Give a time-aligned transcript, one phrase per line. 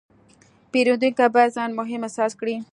[0.71, 2.55] پیرودونکی باید ځان مهم احساس کړي.